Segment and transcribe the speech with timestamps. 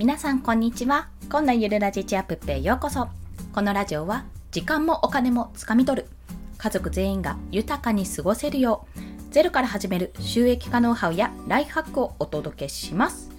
[0.00, 1.10] 皆さんこんにちは。
[1.30, 3.08] こんなゆるラジチアップへようこそ。
[3.52, 6.08] このラジオは時間もお金もつかみ取る。
[6.56, 9.00] 家族全員が豊かに過ごせるよう
[9.30, 13.30] ゼロから始める収益化ノウハウやライフハックをお届けします。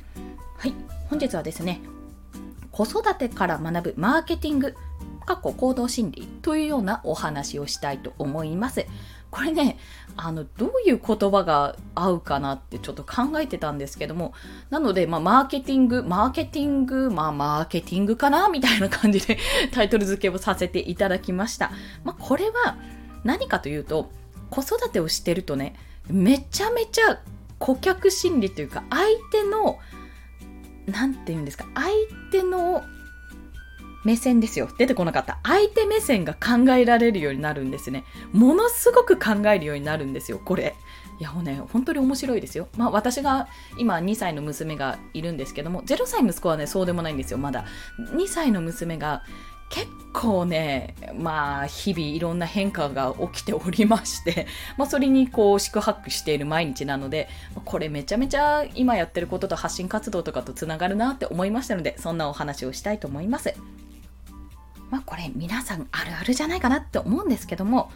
[0.55, 0.75] はい。
[1.09, 1.82] 本日はですね
[2.71, 4.75] 子育てから学ぶマーケティング
[5.25, 8.85] 過去行動心理というようなお話をしたいと思います。
[9.31, 9.77] これね
[10.17, 14.34] あのどういう言葉が合うかなってちょっと考えてたんですけども
[14.70, 19.39] なので、まあ、マーケティングマーケティングまあマーケティングかなみたいな感じで
[19.71, 21.71] タイトル付けをさせていただきました、
[22.03, 22.76] まあ、これは
[23.23, 24.12] 何かというと
[24.49, 25.76] 子育てをしてるとね
[26.09, 27.21] めちゃめちゃ
[27.57, 29.79] 顧客心理というか相手の
[30.88, 31.88] 何て言うんですか相
[32.31, 32.84] 手の
[34.04, 34.70] 目線ですよ。
[34.78, 35.40] 出てこなかった。
[35.44, 38.04] 相手目線が考えられるようになるんですね。
[38.34, 40.76] ものすごく考えるようになるんですよ、これ。
[41.20, 42.68] いやもうね、本当に面白いですよ。
[42.77, 47.66] まあ私が今2歳の娘がいるんですけども、0歳息子はね、そうでもないんですよ、まだ。
[48.16, 49.24] 2歳の娘が
[49.71, 54.46] 結構ね、まあ、日々いろんな変化が起きておりまして、
[54.77, 57.30] まあ、それにこう、宿泊している毎日なので、
[57.63, 63.54] これめちゃめちゃ今やってることと発信活動とかとつながるなって思いましたので、そんなお話をしたいと思います。
[64.91, 67.91] まあこれ皆さんあるあるじゃないかなって思うんですけども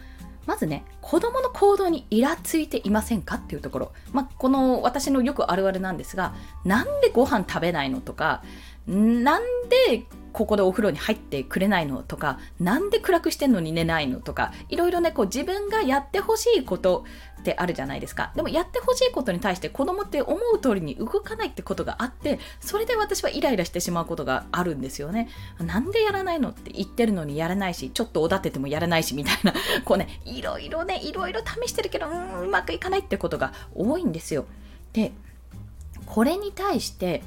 [0.46, 8.42] まずね子供の行動にイラついていませんかっていうところ、まあ、この私のよくあるあるなんですがなんでご飯食べないのとか
[8.86, 10.04] なんで
[10.36, 17.06] ここでお風呂に入ってくれないのとか、なんで暗くしてんのに寝ないのとか、いろいろね、こう自分がやってほしいこと
[17.40, 18.32] ってあるじゃないですか。
[18.36, 25.30] でもやってほしいことに対して子供って思う通りに動かないってことがあって、それで私はイライラしてしまうことがあるんですよね。
[25.58, 29.54] なんでやらないのって言ってるのにやらないし、ちょっとおだててもやらないしみたいな、
[29.86, 34.44] こうね、いろいろね、いろいろ試してるけど、うん、うまくいかないってことが多いんですよ。
[34.92, 35.12] で、
[36.04, 37.22] これに対して、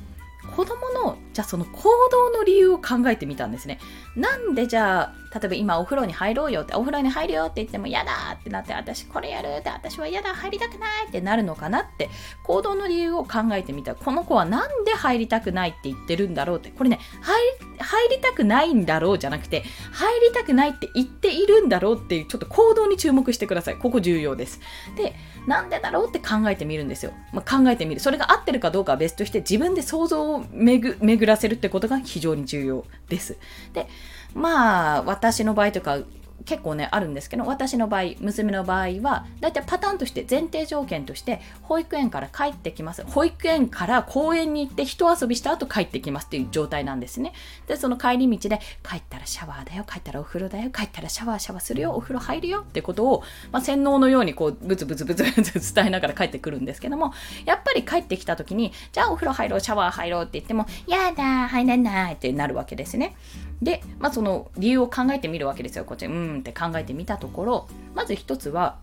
[0.50, 3.80] 子供のじゃあその行動の理由を考えてみたんですね。
[4.16, 12.10] なんでじゃあ例えば今お風呂に入ろうよってお風呂に入るよって言っても嫌だってなって私これやるって私は嫌だ入りたくないってなるのかなって
[12.44, 13.96] 行動の理由を考えてみた。
[13.96, 23.78] この子はなんで入りたくないって言ってるんだろうってこれね入りたくないんだろうじゃなくて入りたくないって言っているんだろうっていうちょっと行動に注目してください。
[23.78, 24.60] ここ重要です。
[24.96, 25.14] で
[25.50, 28.00] なんでだろうって考えてみるんですよ、まあ、考えてみる。
[28.00, 33.36] それが合ってるかどうかは別として自分で想像を巡らせるってことが非常に重要です。
[33.74, 33.88] で
[34.36, 35.98] まあ私の場合とか
[36.46, 43.04] 結構ねあるんですけど私の場合娘の場合はだいたいパターンとして前提条件として保育園から帰ってきます。
[43.06, 47.34] 保育園から公園に行って一遊びした後帰ってきますっていう状態なんですね。
[47.68, 57.14] でその帰り道で帰ったらシャワーだよ帰ったらお風呂だよ帰ったらシャワーシャワーするよお風呂入るよってことを、まあ、洗脳のようにこうブツブツブツブツ 伝えながら帰ってくるんですけども
[57.46, 63.16] やっぱり帰ってきた時にじゃあお風呂入ろうシャワー入ろうって言ってもやだ入れないってなるわけですね。
[63.62, 68.78] で、まあ、その理由を考えてみるわけですよこっちうんって考えてみたところまず一つは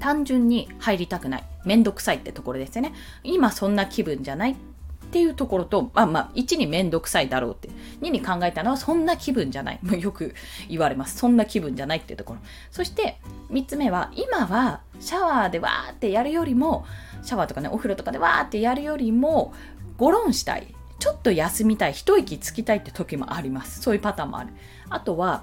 [0.00, 7.68] 単純に入りたくないめんどくさいってところですよね今そんな気分じゃないっていうところと、まあまあ、1にめんどくさいだろうって、
[8.00, 9.80] 2に考えたのはそんな気分じゃない。
[10.00, 10.34] よく
[10.68, 11.16] 言われます。
[11.18, 12.40] そんな気分じゃないっていうところ。
[12.72, 13.20] そして、
[13.52, 16.84] 3つ目は、今はシャワーでわーってやるよりも、
[17.22, 19.54] シャワーとかね、お風呂とかでわーってやるよりも、
[19.98, 20.74] ゴロンしたい。
[20.98, 23.80] ちょっと休みたい一息つきたいって時もあります。
[23.80, 24.50] そういうパターンもある。
[24.88, 25.42] あとは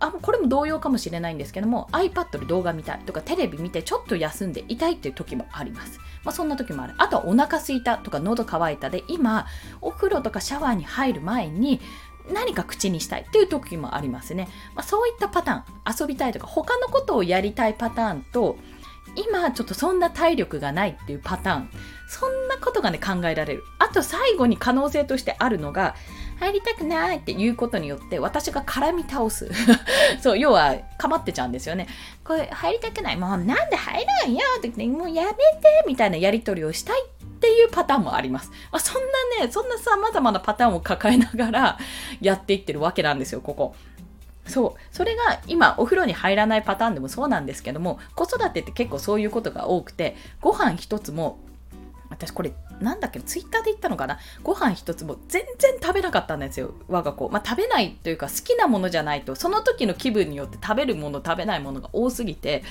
[0.00, 6.94] あこれも同様かもしれないんですけども iPad で動画見たいとかテレビ見てちょっと休んでいたいっていう時もあります、まあ、そんな時もある。
[6.98, 9.46] あとはお腹すいたとか喉乾いたで今
[9.80, 11.80] お風呂とかシャワーに入る前に
[12.32, 18.56] 何か口にしたいっていう時もありますね、まあ、そういったパターン遊びたいとか他のことをやりたいパターンと
[19.18, 21.70] 今ちょっとそんな体力がないっていうパターン。
[22.08, 23.64] そんなことがね考えられる。
[23.78, 25.94] あと最後に可能性としてあるのが
[26.40, 29.50] 入りたくないっていうことによって私が絡み倒す。
[30.22, 31.88] そう要はかまってちゃうんですよね。
[32.24, 33.16] これ入りたくない。
[33.16, 35.36] もうなんで入らんよって言ってもうやめて
[35.86, 38.50] みたいなやり取りをしたいっていうパターンもあります。
[38.72, 39.02] まあ、そん
[39.38, 41.78] なね、そんな様々なパターンを抱えながら
[42.20, 43.74] やっていってるわけなんですよ、ここ。
[44.48, 44.94] そう。
[44.96, 51.38] それが今お風呂に入らないパターンでもそうなんですけども、子育てって結構そういうことが多くて、ご飯一つも、
[52.10, 54.18] 私これなんだっけツイッターで言ったのかな？
[54.42, 59.34] ご飯一つも全然食べなかったんですよ我が子、まあ、食べないというか好きなものじゃないと。
[59.34, 62.64] その時の気分によって食べるもの食べないものが多すぎて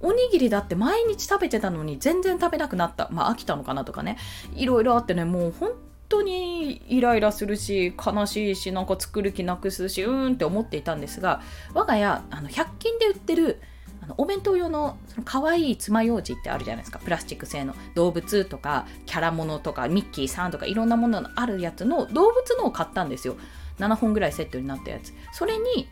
[0.00, 3.08] おにぎりだって毎日食べてたのに全然食べなくなった。
[3.12, 4.18] まあ飽きたのかなとかね。
[4.56, 5.70] いろいろあってねもう本
[6.12, 11.40] 当にイライラするし悲しいしなんか作る気なくすしうーんって思っていたんですが
[11.74, 13.60] 我が家あの100均で売ってる
[14.02, 16.98] あのお弁当用のその可愛い爪楊枝ってあるじゃないですか。
[16.98, 17.72] プラスチック製の。
[17.94, 23.36] 動物とかキャラものとかミッキーさんとかいろんなもののあるやつの動物のを買ったんですよ。
[23.78, 25.12] 7本ぐらいセットになったやつ。
[25.32, 25.88] それに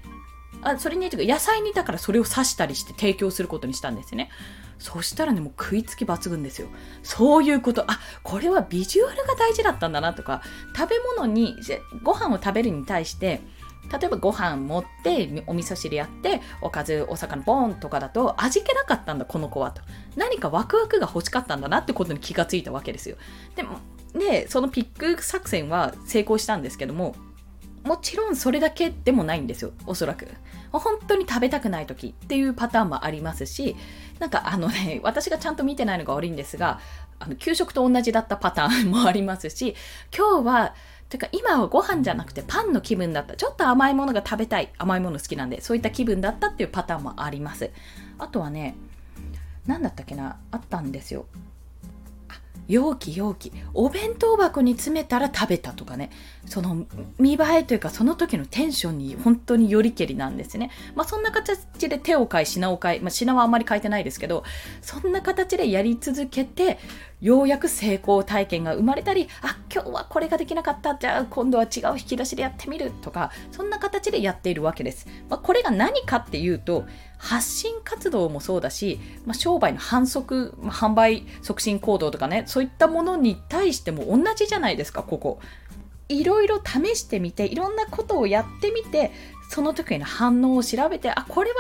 [0.63, 4.29] あそれに野菜にだからそれを刺したりして提供することにしたんですね。
[4.81, 6.69] そしたらねもう食いつき抜群ですよ。
[7.03, 7.85] そういうこと。
[7.87, 10.43] あこれはビジュアルが大事だったんだなとか。
[10.75, 11.57] 食べ物に
[12.03, 13.43] ご飯を食べるに対して
[13.93, 19.83] 例えばご飯持ってお味噌汁やっておかずお魚ボーンとかだと味気なかったんだこの子はと。
[20.17, 23.17] 何かワクワクが欲しかったんだなってことに気がついたわけですよ。
[23.55, 23.65] で
[24.19, 27.15] でそのピック作戦は成功したんですけども
[27.85, 30.27] もちろんそれだけでもないんですよおそらく。
[30.73, 33.77] 本当に食べたくない時っていうパターンもありますし
[34.21, 36.79] なんかあのね 私がちゃんと見てないのが悪いんですが
[37.19, 39.75] あの給食と同じだったパターンもありますし
[40.17, 40.75] 今日は
[41.09, 43.35] てか今はご飯じゃなくてパンの気分だった。
[43.35, 44.73] ちょっと甘いものが食べたい。
[44.79, 47.71] 甘いもの好きなんでそういった気分だったっていうパターンもあります。
[48.17, 48.77] あとはね
[49.67, 51.27] 何だったっけなあったんですよ。
[52.71, 53.53] 容器容器。
[53.75, 56.11] お弁当箱に詰めたら食べたとかね。
[56.47, 56.87] その
[57.19, 60.71] 見栄えというかその時のテンションに本当によりけりなんですね。
[60.95, 64.45] まあそんな形で手を変え品を買い、まあ、品はあんまり変えてないですけど
[64.83, 66.79] そんな形でやり続けて
[67.21, 76.85] ようやく成功体験が生まれたりあ今日はこれができなかったじゃあ今度は違う引き出しでやってみるとかそんな形でやっているわけです、まあ、これが何かっていうと
[77.19, 85.41] 発信活動もそうだし、まあ、商売の反則、まあ、販売促進行動とかねそういったものに対しても同じじゃないですかここ。
[86.09, 89.13] いろいろ試してみていろんなことをやってみて
[89.49, 91.57] その時の反応を調べてあこれは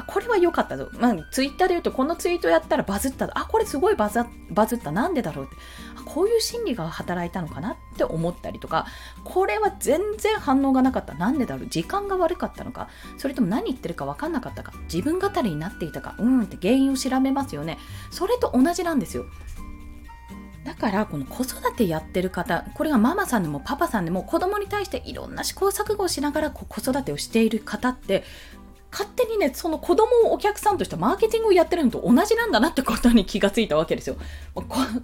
[0.00, 4.20] あこれは良かったぞ、まあ、ツイッターで言うとこのツイートやったらバズったあこれすごいバズ
[4.50, 4.90] バズった。
[4.90, 5.56] なんでだろうって。
[6.04, 8.86] こういう心理が働いたのかなって思ったりとか。
[9.24, 11.14] これは全然反応がなかった。
[11.14, 11.68] なんでだろう。
[11.68, 12.88] 時間が悪かったのか。
[13.16, 14.72] それとも何言ってるか分かんなかったか。
[14.92, 16.16] 自分語りになっていたか。
[16.18, 17.78] うんって原因を調べますよね。
[18.10, 19.26] それと同じなんですよ。
[20.64, 28.24] だからこの子育てやってる方これがママさんでもパパさんでも子供に対していろんな試行錯誤をしながら子育てをしている方って
[28.90, 34.16] 勝手にね、その子供をお客さんとしてマーケティングをやってるのと同じなんだなってことに気がついたわけですよ。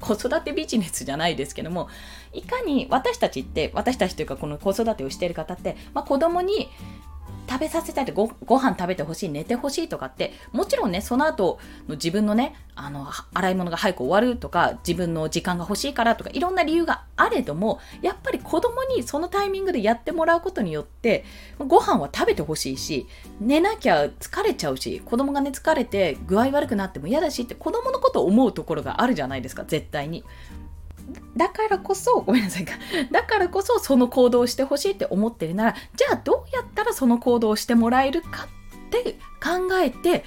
[0.01, 1.89] 子育てビジネスじゃないですけども、
[2.33, 6.69] いかに私たちって、私たちというかこの子育てをしている方って、まあ、子供に
[7.49, 11.59] 食べさせたいってごご飯食べてほしい寝てほしいとかってもちろんねその後
[11.89, 21.25] の自分のねあの洗い物が早く終わるとか自分の時間が欲しいからとかいろんな理由があれどもやっぱり子供にそのタイミングでやってもらうことによって
[21.59, 23.07] ご飯は食べてほしいし
[23.41, 30.25] 寝なきゃ疲れちゃうし子供がね疲れて具合悪くなっても嫌だしって子供のことを思うところがあるじゃないですか絶対に。
[31.37, 32.75] だからこそ、 ごめんなさいか。
[33.11, 40.25] だからこそ、その行動をしてほしいって思ってるなら、じゃあどうやったらその行動をしてもらえるかって考えて、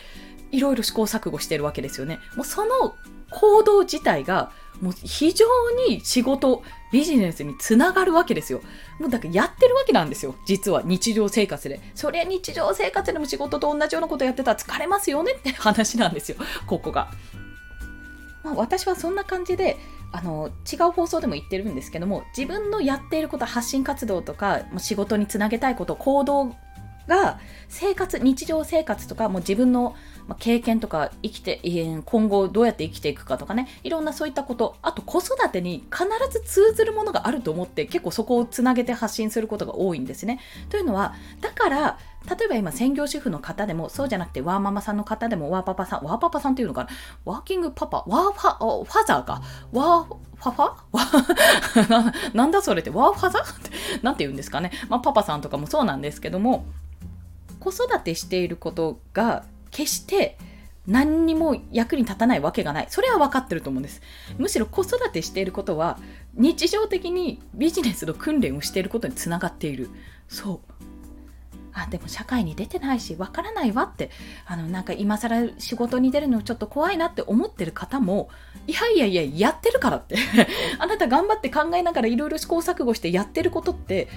[0.52, 2.20] いろいろ試行錯誤してるわけですよね。
[2.36, 2.96] もうその
[3.32, 5.46] 行動自体が、もう非常
[5.88, 8.62] に仕事、ビジネスにつながるわけですよ。
[9.00, 10.36] もうだからやってるわけなんですよ。
[10.46, 11.82] 実は日常生活で。
[11.96, 16.38] そりゃ日常生活でも仕事と同じようなことやってたら疲れますよねって話なんですよ。
[16.66, 17.12] ここが。
[18.44, 19.78] まあ、私はそんな感じで
[20.12, 26.56] あの違う放送でも言ってるんですけども自分のやっていること発信活動とか仕事につなげたいこと行動
[27.10, 29.96] が生活日常生活とかもう自分の
[30.38, 31.60] 経験とか生きて
[32.06, 40.40] 今後どうやって生きていくかとかねいろんなそういったことあと子育てに必ず通ずるものがあると思って結構そこをつなげて発信することが多いんですね。
[40.70, 46.90] というのはだから例えば今専業主婦の方でもそうじゃなくてワーママさんの方でもワーパパさんワーパパさんっていうのかな？
[47.26, 48.04] ワーキングパパ？
[48.08, 49.42] ワーファファザーか？
[49.72, 52.36] ワーファファ？
[52.36, 52.90] なんだそれって？
[52.90, 53.60] ワーファザー？
[53.60, 53.72] って
[54.04, 56.66] 何て言うんですかね、まあ、パパさんとかもそうなんですけども
[57.60, 60.38] 子育てしていることが決して
[60.88, 62.88] 何にも役に立たないわけがない。
[62.90, 64.02] それは分かってると思うんです。
[64.38, 66.00] むしろ子育てしていることは
[66.34, 69.90] 日常的にビジネスの訓練をしていることにつながっている。
[70.28, 70.69] そう。
[71.84, 74.10] あでも社会に出てないしわからないわって
[74.46, 78.30] あのなんか今更仕事に出るのちょっと怖いなって思ってる方も
[78.68, 80.16] いやいやいややってるからって
[80.80, 84.08] あなた頑張って考えながらいろいろ試行錯誤してやってることって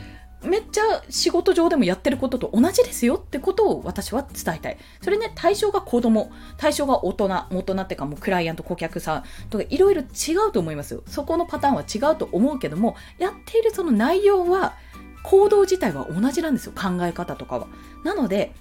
[0.44, 4.76] めっちゃ仕事上でもやってることと同じですよってことを私は伝えたい。
[5.00, 11.02] それね、対象が子供、対象が大人、大人ってかもうクライアント、顧客さんとかいろいろ違うと思いますよ。
[11.06, 14.74] そこのパターンは違うと思うけども、やっているその内容は
[15.22, 17.66] 行動自体は同じなんですよ考え方とかは。
[18.04, 18.52] なので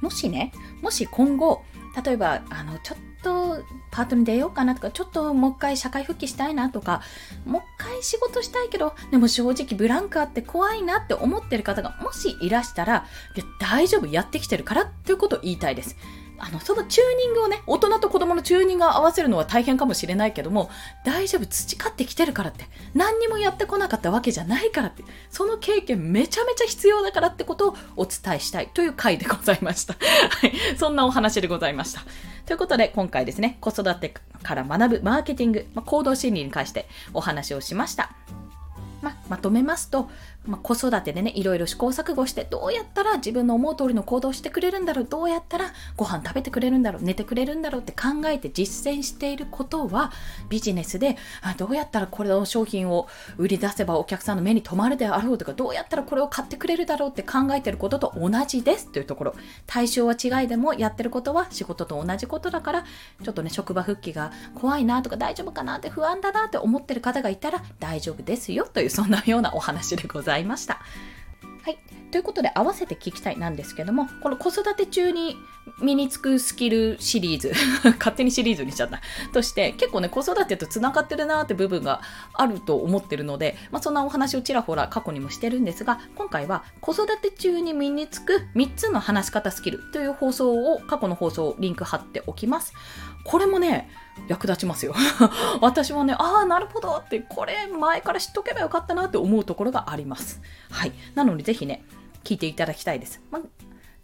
[0.00, 1.62] もしねもし今後
[2.04, 7.02] 例えばあのちょっとパートに出ようかなとかちょっともう一回社会復帰したいなとか
[7.44, 13.06] もう一回仕事したいけどでも正直ブランクあって怖いなって思ってる方がもしいらしたら
[13.58, 15.96] 大丈夫やってきてるからっていうことを言いたいです
[16.38, 20.70] あのそのチューニングをね大人と子供のチューニングを合わせるのは大変かもしれないけども
[21.04, 29.94] 大丈夫培ってきてるからって何にもやってこなかったわけじゃないからってその経験めちゃめちゃ必要だからってことをお伝えしたいという回でございました。
[29.94, 30.52] はい。
[30.76, 32.02] そんなお話でございました。
[32.46, 38.12] ということで今回ですね子育てから学ぶマーケティング、まあ、行動心理に関してお話をしました。
[39.02, 40.10] ままとめますと
[40.48, 50.10] まあ、子育てでねいろいろ試行錯誤してどうやったら自分の思う通りの行動をしてくれるんだろうどうやったらご飯食べてくれるんだろう寝てくれるんだろうって考えて実践していることは
[50.48, 59.34] ビジネスであどうやったらこれの商品を売り出せばお客さんの目に留まるであろうとかどうやったらこれを買ってくれるだろうって考えてることと同じですというところ。
[59.66, 62.84] 対象は違いでもやってることは仕事と同じことだから
[63.22, 70.37] ちょっとね職場復帰が怖いなとか大丈夫かなって不安だなって思ってる方がいたら大丈夫ですよというそんなようなお話でございます。
[70.38, 70.80] いました。
[71.62, 71.78] はい。
[72.10, 75.36] ということで、合わせて聞きたいなんですけども、この子育て中に
[75.82, 77.52] 身につくスキルシリーズ、
[77.98, 79.02] 勝手にシリーズにしちゃった、
[79.34, 82.00] として、結構ね、子育てと繋がってるなーって部分が
[82.32, 92.72] あると思ってるので、まあ、そんなお話をちらほら過去にもしてるんですが、今回は子育て中に身につく3つの話し方スキルという放送を、過去の放送をリンク貼っておきます。
[93.28, 93.90] これもね、
[94.26, 94.94] 役立ちますよ。
[95.60, 100.40] 私はね、ああ、なるほどって、これ前から知っとけばよかったなって思うところがあります。
[100.70, 100.92] はい。
[101.14, 101.84] なのでぜひね、
[102.24, 103.20] 聞いていただきたいです。
[103.30, 103.40] ま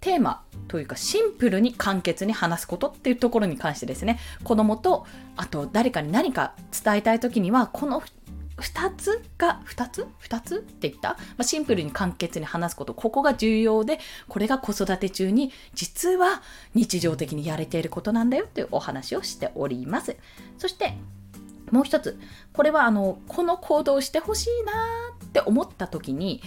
[0.00, 6.52] テーマというかシンプルに簡潔に話すことっていうところに関してですね、子供と、あと誰かに何か
[6.84, 8.02] 伝えたい時には、この
[8.58, 10.56] 2つが2つ ?2 つ？
[10.56, 12.94] って言った、まあ、シンプルに簡潔に話すこと。
[12.94, 16.42] ここが重要でこれが子育て中に実は
[16.74, 20.16] 日常的にやれていることなんだよというお話をしております。
[20.58, 20.94] そして
[21.70, 22.18] もう一つ。
[22.52, 24.72] これはあのこの行動をしてほしいな
[25.24, 26.42] って思った時に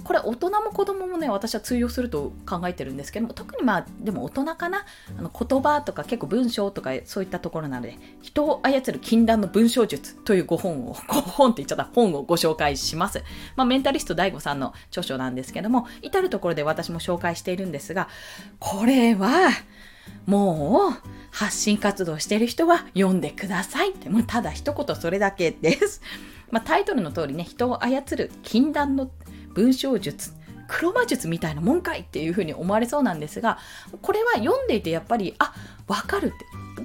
[0.00, 4.86] これ大人も子供もね私は通用すると考えてるんですけども特にまあでも大人かな。
[5.18, 13.22] あの言葉とか結構文章とかそういったところなので人を操る禁断の文章術という5本を 5本って言っちゃった本をご紹介します、
[13.56, 18.08] まあ、メンタリスト DAIGO さんの著書なんですけども至るところで私も紹介しているんですが
[18.58, 19.50] これは
[20.26, 26.00] もう発信活動してる人は読んでくださいってもうただ一言それだけです、
[26.52, 29.10] まあ、タイトルの通りね人を操る禁断の
[29.54, 30.32] 文章術
[30.68, 33.58] 黒魔術みたいなもんかいっていうふうに思われそうなんですが
[34.00, 35.52] これは読んでいてやっぱりあ
[35.88, 36.36] 分かるって。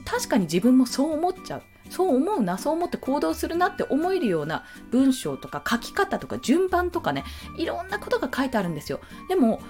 [0.06, 1.64] 確かに自分もそう思っちゃう。
[1.90, 7.24] そう思うなそう思って行動するなって思えるような文章とか書き方とか順番とかね
[7.58, 9.00] いろんなことが書いてあるんですよ。
[9.30, 9.62] でも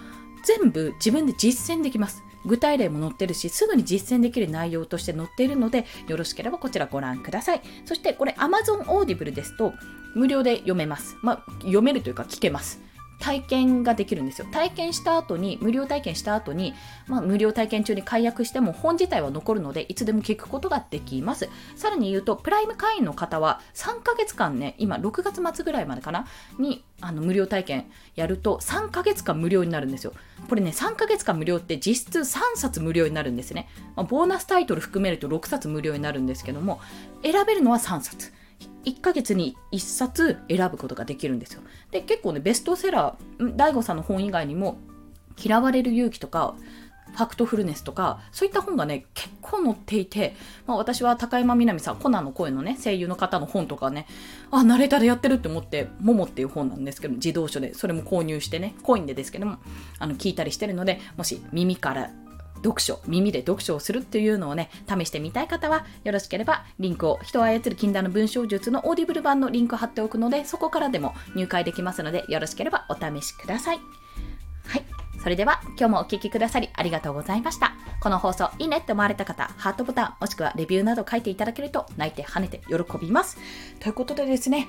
[0.44, 2.24] 全部自分で実践できます。
[2.46, 7.62] 具体例も載ってるし、すぐに実践できる内容として載っているので、よろしければこちらご覧ください。
[7.86, 9.74] そしてこれ Amazon Audible ですと、
[10.15, 11.17] 無料で読めます。
[11.22, 12.82] まあ、読めるというか聞けます。
[13.19, 14.47] 体験ができるんですよ。
[14.51, 16.74] 体験した後に、無料体験した後に、
[17.07, 21.50] まあ、無料体験中に解約しても本自体は残るので、いつでも聞くことができます。
[21.75, 26.27] さらに言うと、プライム会員の方は3ヶ月間ね、今6月末ぐらいまでかな、
[26.59, 30.13] にあの無料体験やると3ヶ月間無料になるんですよ。
[30.47, 33.67] これね、3ヶ月間無料って実質3冊無料になるんですね。
[33.95, 36.79] まあ、ボーナスタイトル含めると6冊無料になるんですけども、
[37.24, 38.31] 選べるのは3冊。
[38.86, 41.62] 1ヶ月に1冊選ぶことができるんですよ。
[41.92, 44.78] で、結構ね、ベストセラー、大悟さんの本以外にも、
[45.42, 46.56] 嫌われる勇気とか、
[47.12, 50.36] ファクトフルネスとか、そういった本がね、結構載っていて、
[50.66, 54.08] まあ、私は高山みなみさん、コナンの声のね、声優の方の本とかね、
[54.52, 59.58] あ、ナレーターでやってるって思って、モモっていう本なんですけど、児童書で、それも購入してね、コインでですけども、
[60.00, 62.12] あの、聞いたりしてるので、もし耳から
[62.58, 73.80] 読書、耳で読書をするっていうのをね、試してみたい方は、よろしければリンクを、人を操る禁断の文章術のオーディブル版のリンクを貼っておくので、そこからでも入会できますので、よろしければお試しください。
[74.66, 74.86] はい。
[75.24, 77.74] それでは、今日もお聴きくださりありがとうございました。
[78.00, 83.38] この放送、いいねって思われた方、ハートボタン、もしくはレビューなど書いていただけると、泣いて跳ねて喜びます。
[83.80, 84.68] ということでですね、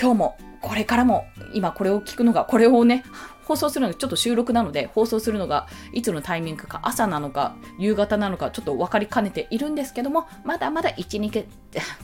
[0.00, 3.04] 今日も、これからも、今これを聞くのが、これをね、
[3.44, 11.46] 放送するのがちょっと収録なので、放送するのがいつのタイミングか、朝なのか、夕方なのか、ちょっと分かりかねているんですけども、まだまだ一日、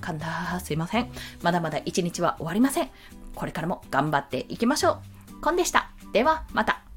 [0.01, 1.11] かんだ、すいません。
[1.43, 2.91] まだまだ一日は終わりません。
[3.35, 4.99] これからも頑張っていきましょ
[5.37, 5.41] う。
[5.41, 5.91] コンでした。
[6.13, 6.94] では、また。